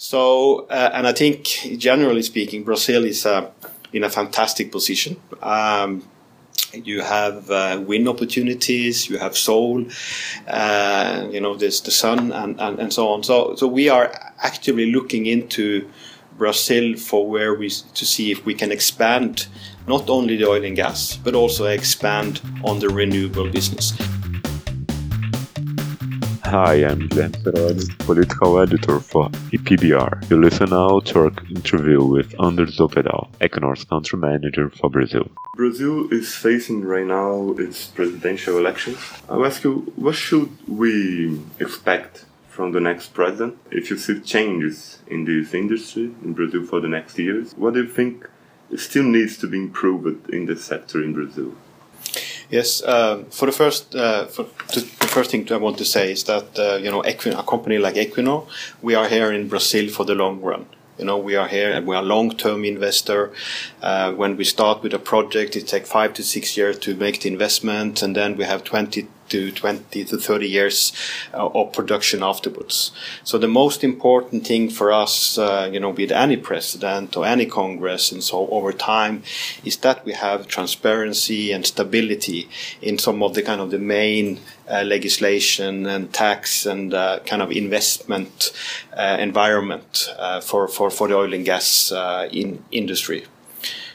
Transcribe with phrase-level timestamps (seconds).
[0.00, 1.44] So, uh, and I think
[1.76, 3.50] generally speaking, Brazil is uh,
[3.92, 5.20] in a fantastic position.
[5.42, 6.08] Um,
[6.72, 9.84] you have uh, wind opportunities, you have soul,
[10.46, 13.24] uh, you know, there's the sun and, and, and so on.
[13.24, 15.90] So, so we are actively looking into
[16.36, 19.48] Brazil for where we to see if we can expand
[19.88, 23.98] not only the oil and gas, but also expand on the renewable business.
[26.50, 30.30] Hi, I'm Guilherme Serodio, political editor for EPBR.
[30.30, 35.28] You listen now to our interview with Anders Opedal, Equinor's country manager for Brazil.
[35.56, 38.96] Brazil is facing right now its presidential elections.
[39.28, 43.58] I'll ask you, what should we expect from the next president?
[43.70, 47.82] If you see changes in this industry in Brazil for the next years, what do
[47.82, 48.26] you think
[48.74, 51.52] still needs to be improved in the sector in Brazil?
[52.50, 56.24] Yes, uh, for the first, uh, for the first thing I want to say is
[56.24, 58.46] that uh, you know Equinor, a company like Equinor,
[58.80, 60.66] we are here in Brazil for the long run.
[60.98, 63.30] You know, we are here and we are long-term investor.
[63.80, 67.20] Uh, when we start with a project, it takes five to six years to make
[67.20, 70.92] the investment, and then we have 20 to 20 to 30 years
[71.34, 72.92] uh, of production afterwards.
[73.24, 77.46] So the most important thing for us, uh, you know, with any president or any
[77.46, 79.22] Congress and so over time,
[79.64, 82.48] is that we have transparency and stability
[82.82, 87.40] in some of the kind of the main uh, legislation and tax and uh, kind
[87.40, 88.52] of investment
[88.94, 91.90] uh, environment uh, for, for, for the oil and gas
[92.30, 93.24] in industry.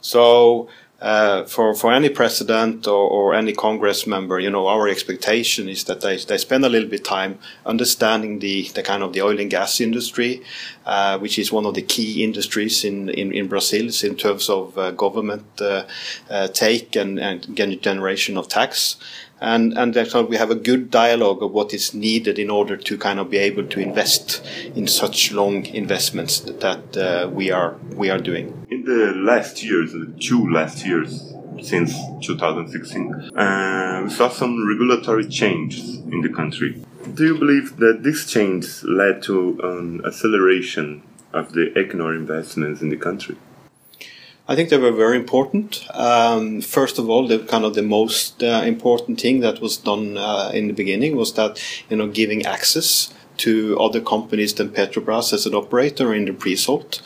[0.00, 0.68] So
[1.00, 5.84] uh, for for any president or, or, any Congress member, you know, our expectation is
[5.84, 9.40] that they, they spend a little bit time understanding the, the kind of the oil
[9.40, 10.42] and gas industry,
[10.84, 14.76] uh, which is one of the key industries in in, in Brazil in terms of
[14.76, 15.84] uh, government uh,
[16.28, 18.96] uh, take and, and generation of tax
[19.40, 19.96] and and
[20.28, 23.38] we have a good dialogue of what is needed in order to kind of be
[23.38, 28.66] able to invest in such long investments that uh, we are we are doing.
[28.70, 35.26] In the last years, the two last years since 2016, uh, we saw some regulatory
[35.28, 36.82] changes in the country.
[37.14, 41.02] Do you believe that this change led to an acceleration
[41.32, 43.36] of the Equinor investments in the country?
[44.50, 45.86] I think they were very important.
[45.94, 50.18] Um, first of all, the kind of the most uh, important thing that was done
[50.18, 55.32] uh, in the beginning was that you know giving access to other companies than Petrobras
[55.32, 57.00] as an operator in the pre-salt.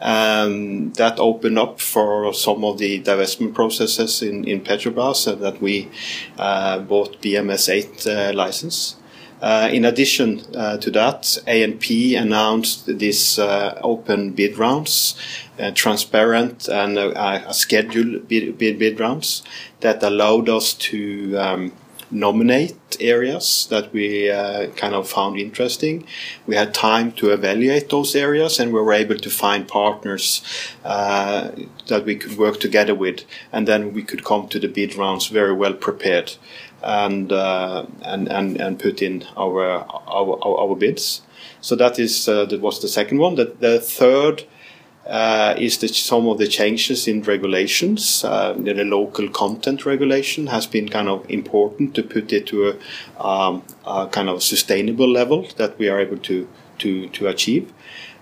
[0.00, 5.60] Um, that opened up for some of the divestment processes in, in Petrobras uh, that
[5.60, 5.90] we
[6.38, 8.96] uh, bought BM-S-8 uh, license.
[9.40, 15.16] Uh, in addition uh, to that, ANP announced these uh, open bid rounds,
[15.58, 19.42] uh, transparent and a scheduled bid, bid, bid, rounds
[19.80, 21.72] that allowed us to um,
[22.10, 26.06] nominate areas that we uh, kind of found interesting.
[26.46, 30.42] We had time to evaluate those areas and we were able to find partners
[30.84, 31.50] uh,
[31.88, 35.26] that we could work together with and then we could come to the bid rounds
[35.26, 36.36] very well prepared
[36.84, 41.22] and uh, and, and and put in our our, our bids.
[41.60, 43.36] So that is uh, that was the second one.
[43.36, 44.44] The, the third
[45.06, 50.66] uh, is that some of the changes in regulations, uh, the local content regulation has
[50.66, 55.46] been kind of important to put it to a, um, a kind of sustainable level
[55.56, 57.72] that we are able to to to achieve.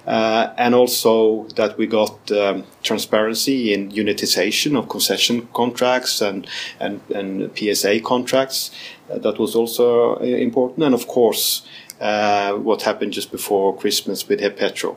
[0.06, 6.46] Uh, and also that we got um, transparency in unitization of concession contracts and
[6.80, 8.72] and, and PSA contracts.
[9.08, 11.64] Uh, that was also uh, important, and of course,
[12.00, 14.96] uh, what happened just before Christmas with Repetro.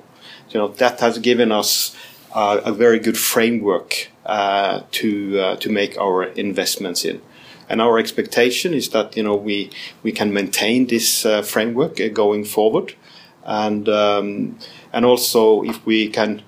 [0.50, 1.96] You know that has given us
[2.34, 7.22] uh, a very good framework uh, to to make our investments in.
[7.70, 9.70] And our expectation is that you know we
[10.02, 12.96] we can maintain this framework going forward,
[13.46, 14.58] and um,
[14.92, 16.42] and also if we can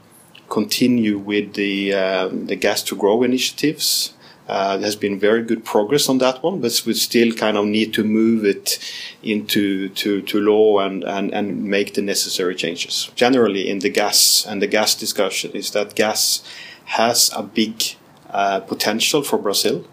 [0.50, 4.14] continue with the um, the gas to grow initiatives.
[4.48, 7.94] Uh, there's been very good progress on that one, but we still kind of need
[7.94, 8.80] to move it
[9.22, 13.12] into to, to law and, and, and make the necessary changes.
[13.14, 16.44] Generally, in the gas and the gas discussion, is that gas
[16.86, 17.84] has a big
[18.30, 19.86] uh, potential for Brazil.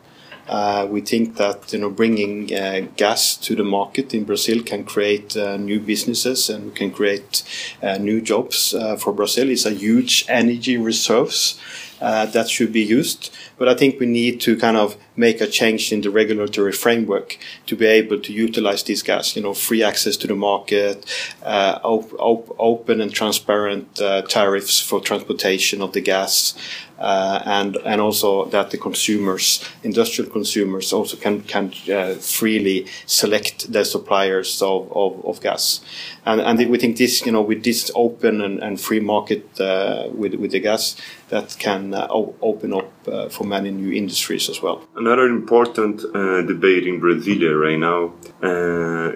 [0.49, 4.85] Uh, we think that you know bringing uh, gas to the market in Brazil can
[4.85, 7.43] create uh, new businesses and can create
[7.82, 9.49] uh, new jobs uh, for Brazil.
[9.50, 11.58] It's a huge energy reserves
[12.04, 13.34] uh, that should be used.
[13.56, 17.38] But I think we need to kind of make a change in the regulatory framework
[17.66, 19.34] to be able to utilize this gas.
[19.36, 21.06] You know, free access to the market,
[21.42, 26.54] uh, op- op- open and transparent uh, tariffs for transportation of the gas,
[26.98, 33.72] uh, and and also that the consumers, industrial consumers, also can can uh, freely select
[33.72, 35.80] their suppliers of, of, of, gas,
[36.26, 40.08] and and we think this you know with this open and, and free market uh,
[40.12, 40.96] with with the gas
[41.28, 44.86] that can uh, open up uh, for many new industries as well.
[44.96, 48.12] Another important uh, debate in Brasilia right now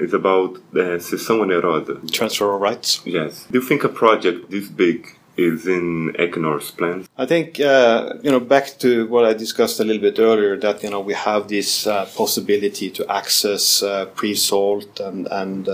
[0.00, 2.10] is about the cessão onerosa.
[2.12, 3.00] Transfer of rights.
[3.04, 3.46] Yes.
[3.50, 7.08] Do you think a project this big is in Equinor's plans?
[7.16, 10.82] I think uh, you know back to what I discussed a little bit earlier that
[10.82, 15.68] you know we have this uh, possibility to access uh, pre-salt and and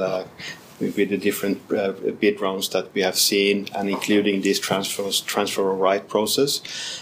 [0.81, 5.21] uh, with the different uh, bid rounds that we have seen and including this transfers
[5.21, 6.61] transfer of right process.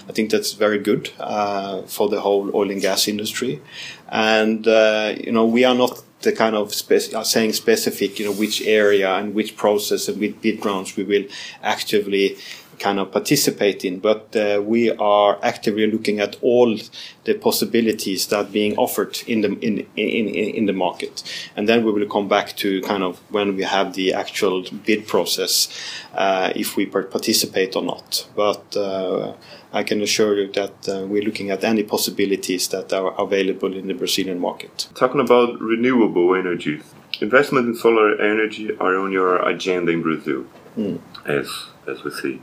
[0.09, 3.61] I think that's very good uh, for the whole oil and gas industry,
[4.09, 8.33] and you know we are not the kind of spec- uh, saying specific, you know,
[8.33, 11.25] which area and which process and which bid rounds we will
[11.63, 12.37] actively
[12.82, 14.00] kind of participate in.
[14.00, 16.76] But uh, we are actively looking at all
[17.25, 21.23] the possibilities that are being offered in the in, in, in the market,
[21.56, 25.06] and then we will come back to kind of when we have the actual bid
[25.06, 25.69] process,
[26.14, 28.26] uh, if we participate or not.
[28.34, 29.34] But uh,
[29.73, 33.87] I can assure you that uh, we're looking at any possibilities that are available in
[33.87, 34.88] the Brazilian market.
[34.94, 36.82] Talking about renewable energies,
[37.20, 40.44] investment in solar energy are on your agenda in Brazil,
[40.76, 41.00] mm.
[41.25, 41.49] as
[41.87, 42.40] as we see,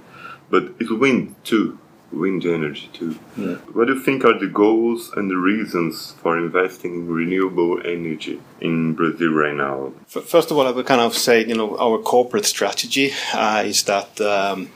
[0.50, 1.78] but it's wind too.
[2.12, 3.20] Wind energy too.
[3.38, 3.56] Yeah.
[3.74, 8.42] What do you think are the goals and the reasons for investing in renewable energy
[8.60, 9.94] in Brazil right now?
[10.08, 13.84] First of all, I would kind of say, you know, our corporate strategy uh, is
[13.84, 14.72] that um,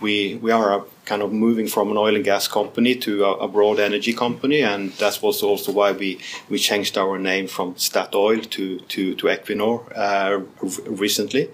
[0.00, 3.48] we we are kind of moving from an oil and gas company to a, a
[3.48, 6.18] broad energy company, and that was also why we,
[6.50, 10.40] we changed our name from Statoil to to, to Equinor uh,
[10.86, 11.50] recently,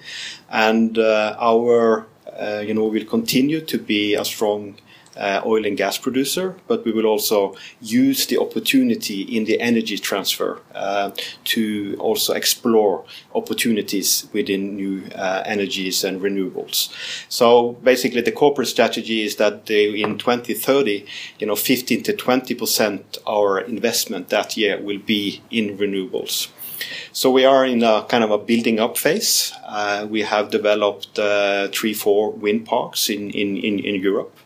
[0.49, 2.07] and uh, our
[2.67, 4.77] you know will continue to be a strong
[5.17, 9.99] uh, oil and gas producer, but we will also use the opportunity in the energy
[9.99, 11.11] transfer uh,
[11.45, 13.05] to also explore
[13.35, 16.93] opportunities within new uh, energies and renewables.
[17.29, 21.07] So basically, the corporate strategy is that they, in 2030,
[21.39, 26.49] you know, 15 to 20 percent our investment that year will be in renewables.
[27.13, 29.53] So we are in a kind of a building up phase.
[29.67, 34.37] Uh, we have developed uh, three, four wind parks in, in, in, in Europe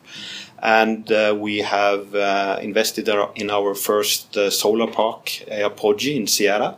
[0.63, 6.77] and uh, we have uh, invested in our first uh, solar park, Apodi in Ceará,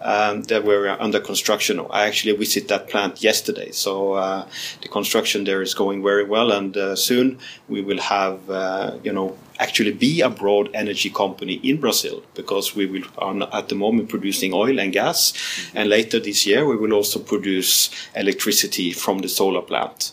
[0.00, 1.84] um, that were under construction.
[1.90, 4.46] I actually visited that plant yesterday, so uh,
[4.80, 7.38] the construction there is going very well, and uh, soon
[7.68, 12.76] we will have, uh, you know, actually be a broad energy company in Brazil because
[12.76, 15.32] we will are at the moment producing oil and gas,
[15.74, 20.12] and later this year we will also produce electricity from the solar plant.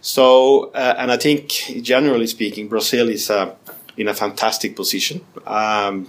[0.00, 1.48] So, uh, and I think
[1.82, 3.54] generally speaking, Brazil is uh,
[3.96, 5.24] in a fantastic position.
[5.46, 6.08] Um,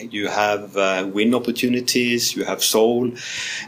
[0.00, 3.10] you have uh, wind opportunities, you have soul,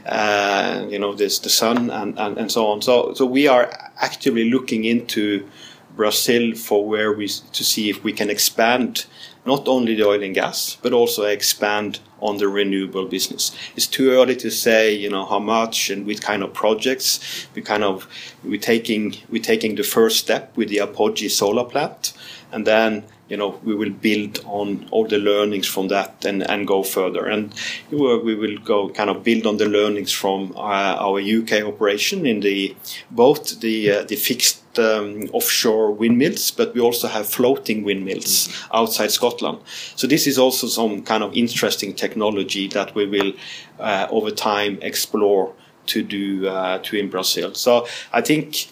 [0.06, 2.82] uh, you know, there's the sun and, and, and so on.
[2.82, 3.70] So, so we are
[4.00, 5.48] actively looking into
[5.96, 9.06] Brazil for where we to see if we can expand
[9.50, 13.50] not only the oil and gas, but also expand on the renewable business.
[13.74, 17.08] It's too early to say, you know, how much and which kind of projects.
[17.54, 18.06] We kind of
[18.44, 22.12] we're taking we're taking the first step with the Apodi solar plant,
[22.52, 26.66] and then you know we will build on all the learnings from that and, and
[26.66, 27.54] go further and
[27.90, 32.40] we will go kind of build on the learnings from uh, our UK operation in
[32.40, 32.76] the
[33.10, 39.10] both the uh, the fixed um, offshore windmills, but we also have floating windmills outside
[39.10, 39.58] Scotland.
[39.96, 43.32] So this is also some kind of interesting technology that we will
[43.80, 45.52] uh, over time explore
[45.86, 47.54] to do uh, to in Brazil.
[47.54, 48.68] So I think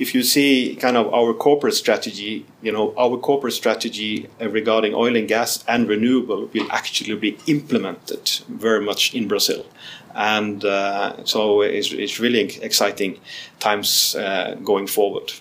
[0.00, 5.14] if you see kind of our corporate strategy, you know, our corporate strategy regarding oil
[5.14, 9.66] and gas and renewable will actually be implemented very much in Brazil.
[10.14, 13.20] And uh, so it's, it's really exciting
[13.60, 15.32] times uh, going forward.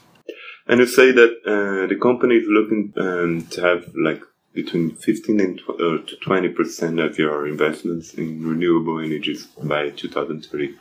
[0.68, 4.22] And you say that uh, the company is looking um, to have like
[4.54, 10.76] between 15 and uh, to 20 percent of your investments in renewable energies by 2030.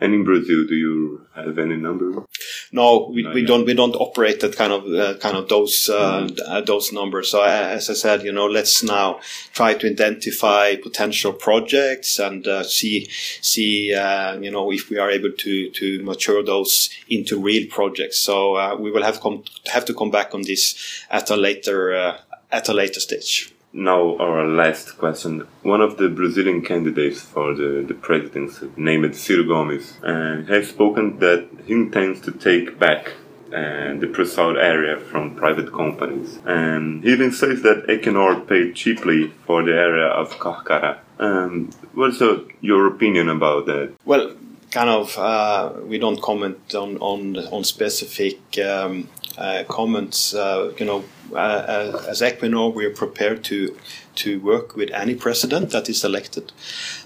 [0.00, 2.24] And in Brazil, do you have any number?
[2.70, 6.28] No, we, we don't we don't operate that kind of uh, kind of those uh,
[6.46, 7.30] uh, those numbers.
[7.30, 9.20] So uh, as I said, you know, let's now
[9.54, 13.06] try to identify potential projects and uh, see
[13.40, 18.18] see uh, you know if we are able to to mature those into real projects.
[18.18, 21.94] So uh, we will have come have to come back on this at a later
[21.94, 22.18] uh,
[22.52, 23.50] at a later stage.
[23.72, 25.46] Now, our last question.
[25.62, 31.18] One of the Brazilian candidates for the, the presidency, named Ciro Gomes, uh, has spoken
[31.18, 33.12] that he intends to take back
[33.52, 36.38] uh, the pre-salt area from private companies.
[36.44, 40.98] And he even says that Equinor paid cheaply for the area of Carcará.
[41.18, 42.22] Um, what's
[42.60, 43.94] your opinion about that?
[44.04, 44.34] Well,
[44.70, 50.34] kind of, uh, we don't comment on on on specific um, uh, comments.
[50.34, 53.76] Uh, you know, uh, as Equinor, we are prepared to
[54.16, 56.52] to work with any president that is elected.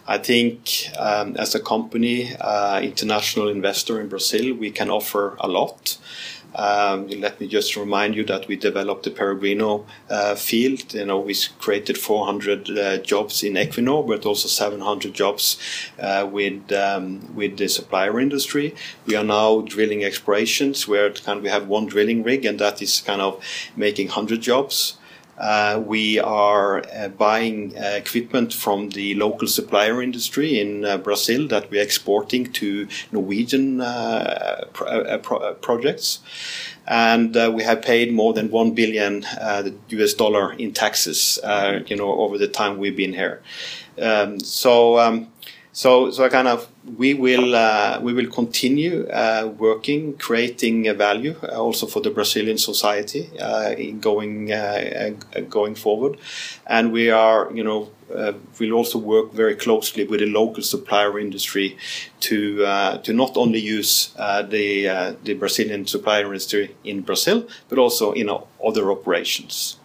[0.07, 5.49] I think um, as a company, uh, international investor in Brazil, we can offer a
[5.49, 5.99] lot.
[6.55, 10.95] Um, let me just remind you that we developed the Peregrino uh, field.
[10.95, 15.59] You know, we created 400 uh, jobs in Equinor, but also 700 jobs
[15.99, 18.75] uh, with um, with the supplier industry.
[19.07, 22.83] We are now drilling explorations where kind of we have one drilling rig, and that
[22.83, 23.43] is kind of
[23.77, 24.99] making 100 jobs.
[25.39, 31.49] Uh, we are uh, buying uh, equipment from the local supplier industry in uh, Brazil
[31.49, 36.21] that we're exporting to Norwegian uh, pro- uh, pro- projects.
[36.87, 39.25] And we have paid more than 1 billion
[39.89, 41.39] US dollar in taxes,
[41.87, 43.41] you know, over the time we've been here.
[44.01, 45.29] Um, so, um,
[45.75, 51.35] so, so I kind of we will uh, we will continue uh, working, creating value
[51.43, 56.19] uh, also for the Brazilian society uh, in going uh, uh, going forward,
[56.67, 57.89] and we are you know
[58.61, 61.79] we'll also work very closely with the local supplier industry
[62.21, 62.57] to
[63.03, 64.13] to not only use
[64.51, 69.79] the the Brazilian supplier industry in Brazil but also in our other operations.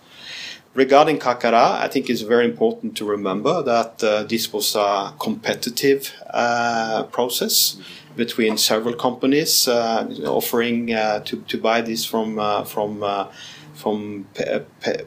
[0.77, 6.13] Regarding Carcará, I think it's very important to remember that uh, this was a competitive
[6.29, 7.77] uh, process
[8.15, 13.25] between several companies uh, offering uh, to, to buy this from uh, from uh,
[13.73, 15.05] from Pe- Pe-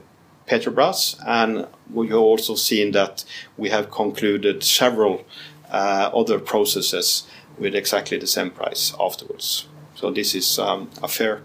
[0.49, 3.25] Petrobras, and we have also seen that
[3.57, 5.25] we have concluded several
[5.71, 7.29] other processes
[7.61, 9.69] with exactly the same price afterwards.
[9.95, 11.43] So this is um, a fair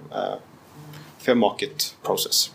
[1.19, 2.54] fair market process.